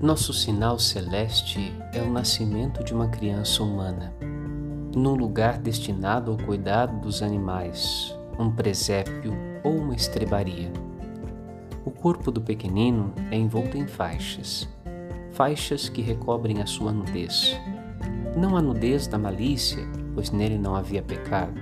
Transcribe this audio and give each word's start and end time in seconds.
Nosso 0.00 0.32
sinal 0.32 0.78
celeste 0.78 1.74
é 1.92 2.00
o 2.00 2.08
nascimento 2.08 2.84
de 2.84 2.94
uma 2.94 3.08
criança 3.08 3.64
humana, 3.64 4.14
num 4.94 5.14
lugar 5.14 5.58
destinado 5.58 6.30
ao 6.30 6.36
cuidado 6.36 7.00
dos 7.00 7.20
animais, 7.20 8.16
um 8.38 8.48
presépio 8.48 9.32
ou 9.64 9.76
uma 9.76 9.96
estrebaria. 9.96 10.72
O 11.84 11.90
corpo 11.90 12.30
do 12.30 12.40
pequenino 12.40 13.12
é 13.32 13.36
envolto 13.36 13.76
em 13.76 13.88
faixas, 13.88 14.68
faixas 15.32 15.88
que 15.88 16.00
recobrem 16.00 16.62
a 16.62 16.66
sua 16.66 16.92
nudez. 16.92 17.60
Não 18.36 18.56
a 18.56 18.62
nudez 18.62 19.08
da 19.08 19.18
malícia, 19.18 19.84
pois 20.14 20.30
nele 20.30 20.58
não 20.58 20.76
havia 20.76 21.02
pecado. 21.02 21.60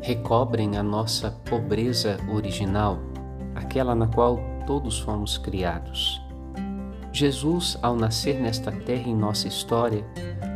Recobrem 0.00 0.76
a 0.76 0.82
nossa 0.82 1.30
pobreza 1.48 2.18
original, 2.28 2.98
aquela 3.54 3.94
na 3.94 4.08
qual 4.08 4.40
todos 4.66 4.98
fomos 4.98 5.38
criados 5.38 6.20
Jesus, 7.20 7.76
ao 7.82 7.94
nascer 7.94 8.40
nesta 8.40 8.72
terra 8.72 9.06
em 9.06 9.14
nossa 9.14 9.46
história, 9.46 10.02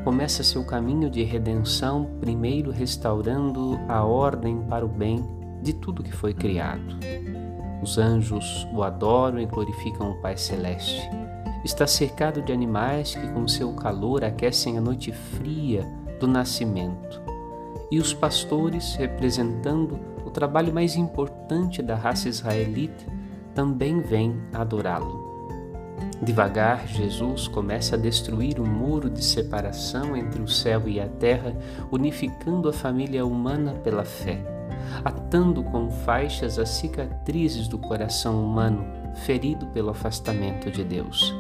começa 0.02 0.42
seu 0.42 0.64
caminho 0.64 1.10
de 1.10 1.22
redenção, 1.22 2.16
primeiro 2.22 2.70
restaurando 2.70 3.78
a 3.86 4.02
ordem 4.02 4.62
para 4.62 4.82
o 4.82 4.88
bem 4.88 5.22
de 5.60 5.74
tudo 5.74 6.02
que 6.02 6.10
foi 6.10 6.32
criado. 6.32 6.96
Os 7.82 7.98
anjos 7.98 8.66
o 8.72 8.82
adoram 8.82 9.38
e 9.38 9.44
glorificam 9.44 10.12
o 10.12 10.22
Pai 10.22 10.38
Celeste. 10.38 11.02
Está 11.66 11.86
cercado 11.86 12.40
de 12.40 12.50
animais 12.50 13.14
que, 13.14 13.28
com 13.34 13.46
seu 13.46 13.70
calor, 13.74 14.24
aquecem 14.24 14.78
a 14.78 14.80
noite 14.80 15.12
fria 15.12 15.86
do 16.18 16.26
nascimento. 16.26 17.20
E 17.90 17.98
os 17.98 18.14
pastores, 18.14 18.94
representando 18.94 20.00
o 20.24 20.30
trabalho 20.30 20.72
mais 20.72 20.96
importante 20.96 21.82
da 21.82 21.94
raça 21.94 22.26
israelita, 22.26 23.04
também 23.54 24.00
vêm 24.00 24.40
adorá-lo. 24.54 25.33
Devagar, 26.22 26.86
Jesus 26.86 27.46
começa 27.46 27.96
a 27.96 27.98
destruir 27.98 28.58
o 28.58 28.66
muro 28.66 29.10
de 29.10 29.22
separação 29.22 30.16
entre 30.16 30.40
o 30.40 30.48
céu 30.48 30.88
e 30.88 31.00
a 31.00 31.06
terra, 31.06 31.54
unificando 31.90 32.68
a 32.68 32.72
família 32.72 33.26
humana 33.26 33.74
pela 33.74 34.04
fé, 34.04 34.40
atando 35.04 35.62
com 35.62 35.90
faixas 35.90 36.58
as 36.58 36.70
cicatrizes 36.70 37.68
do 37.68 37.78
coração 37.78 38.42
humano, 38.42 38.86
ferido 39.24 39.66
pelo 39.66 39.90
afastamento 39.90 40.70
de 40.70 40.82
Deus. 40.82 41.34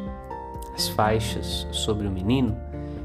As 0.74 0.88
faixas 0.88 1.66
sobre 1.70 2.06
o 2.06 2.10
menino, 2.10 2.56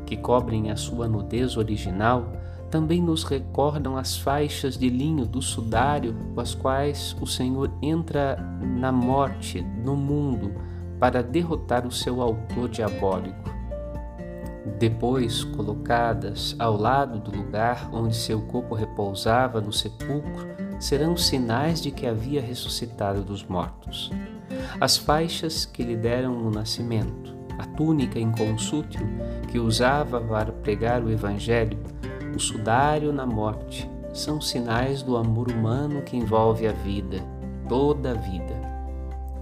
que 0.06 0.18
cobrem 0.18 0.72
a 0.72 0.76
sua 0.76 1.08
nudez 1.08 1.56
original, 1.56 2.34
também 2.70 3.02
nos 3.02 3.24
recordam 3.24 3.98
as 3.98 4.18
faixas 4.18 4.78
de 4.78 4.90
linho 4.90 5.26
do 5.26 5.42
sudário 5.42 6.16
com 6.34 6.42
as 6.42 6.54
quais 6.54 7.16
o 7.20 7.26
Senhor 7.26 7.72
entra 7.82 8.38
na 8.62 8.92
morte, 8.92 9.62
no 9.84 9.96
mundo, 9.96 10.52
para 11.00 11.24
derrotar 11.24 11.88
o 11.88 11.92
seu 11.92 12.22
autor 12.22 12.70
diabólico. 12.70 13.50
Depois, 14.78 15.44
colocadas 15.44 16.56
ao 16.60 16.76
lado 16.76 17.20
do 17.20 17.36
lugar 17.36 17.90
onde 17.92 18.16
seu 18.16 18.42
corpo 18.42 18.76
repousava 18.76 19.60
no 19.60 19.74
sepulcro, 19.74 20.48
serão 20.80 21.18
sinais 21.18 21.82
de 21.82 21.92
que 21.92 22.06
havia 22.06 22.42
ressuscitado 22.42 23.22
dos 23.22 23.44
mortos. 23.44 24.12
As 24.80 24.98
faixas 24.98 25.66
que 25.66 25.84
lhe 25.84 25.96
deram 25.96 26.34
no 26.34 26.52
nascimento, 26.52 27.36
a 27.58 27.66
túnica 27.66 28.20
inconsútil 28.20 29.06
que 29.50 29.60
usava 29.60 30.22
para 30.22 30.52
pregar 30.52 31.04
o 31.04 31.12
Evangelho, 31.12 31.78
o 32.34 32.40
sudário 32.40 33.12
na 33.12 33.26
morte, 33.26 33.90
são 34.14 34.40
sinais 34.40 35.02
do 35.02 35.18
amor 35.18 35.52
humano 35.52 36.02
que 36.02 36.16
envolve 36.16 36.68
a 36.68 36.72
vida, 36.72 37.22
toda 37.68 38.12
a 38.12 38.14
vida. 38.14 38.69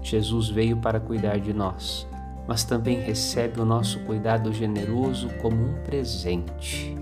Jesus 0.08 0.48
veio 0.48 0.78
para 0.78 0.98
cuidar 0.98 1.38
de 1.38 1.52
nós, 1.52 2.08
mas 2.46 2.64
também 2.64 2.98
recebe 2.98 3.60
o 3.60 3.64
nosso 3.64 4.00
cuidado 4.00 4.50
generoso 4.54 5.28
como 5.42 5.62
um 5.62 5.74
presente. 5.82 6.96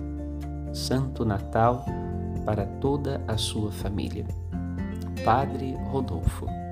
Santo 0.72 1.24
Natal 1.24 1.84
para 2.44 2.66
toda 2.66 3.22
a 3.28 3.38
sua 3.38 3.70
família. 3.70 4.26
Padre 5.24 5.76
Rodolfo. 5.88 6.65